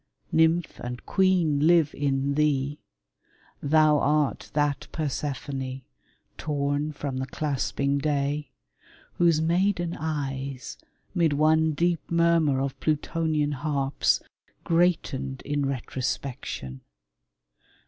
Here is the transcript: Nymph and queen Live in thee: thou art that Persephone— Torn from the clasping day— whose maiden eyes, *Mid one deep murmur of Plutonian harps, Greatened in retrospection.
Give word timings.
Nymph 0.31 0.79
and 0.79 1.05
queen 1.05 1.67
Live 1.67 1.93
in 1.93 2.33
thee: 2.33 2.79
thou 3.61 3.99
art 3.99 4.49
that 4.55 4.87
Persephone— 4.91 5.83
Torn 6.39 6.91
from 6.91 7.17
the 7.17 7.27
clasping 7.27 7.99
day— 7.99 8.49
whose 9.19 9.41
maiden 9.41 9.95
eyes, 9.95 10.79
*Mid 11.13 11.33
one 11.33 11.73
deep 11.73 12.01
murmur 12.09 12.59
of 12.61 12.79
Plutonian 12.79 13.51
harps, 13.51 14.21
Greatened 14.63 15.43
in 15.43 15.67
retrospection. 15.67 16.81